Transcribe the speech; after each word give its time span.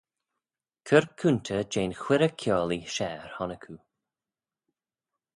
Cur 0.87 1.05
coontey 1.19 1.61
jeh'n 1.71 1.93
chuirrey 2.01 2.35
kiaullee 2.41 2.91
share 2.95 3.29
honnick 3.35 3.63
oo. 3.71 3.79